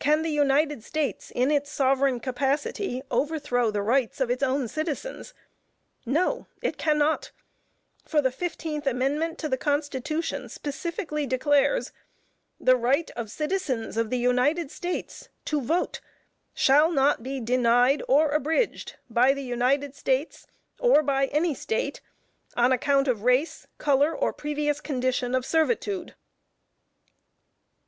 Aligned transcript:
Can 0.00 0.22
the 0.22 0.28
United 0.30 0.82
States, 0.82 1.30
in 1.30 1.52
its 1.52 1.70
sovereign 1.70 2.18
capacity, 2.18 3.00
overthrow 3.12 3.70
the 3.70 3.80
rights 3.80 4.20
of 4.20 4.28
its 4.28 4.42
own 4.42 4.66
citizens? 4.66 5.34
No, 6.04 6.48
it 6.60 6.78
cannot; 6.78 7.30
for 8.04 8.20
the 8.20 8.32
Fifteenth 8.32 8.88
Amendment 8.88 9.38
to 9.38 9.48
the 9.48 9.56
Constitution 9.56 10.48
specifically 10.48 11.26
declares 11.28 11.92
"The 12.58 12.74
right 12.74 13.08
of 13.12 13.30
citizens 13.30 13.96
of 13.96 14.10
the 14.10 14.18
United 14.18 14.72
States 14.72 15.28
to 15.44 15.60
vote, 15.60 16.00
shall 16.54 16.90
not 16.90 17.22
be 17.22 17.38
denied 17.40 18.02
or 18.08 18.30
abridged 18.30 18.96
by 19.08 19.32
the 19.32 19.44
United 19.44 19.94
States, 19.94 20.48
or 20.80 21.04
by 21.04 21.26
any 21.26 21.54
State, 21.54 22.00
on 22.56 22.72
account 22.72 23.06
of 23.06 23.22
race, 23.22 23.68
color, 23.78 24.12
or 24.12 24.32
previous 24.32 24.80
condition 24.80 25.36
of 25.36 25.46
servitude." 25.46 26.16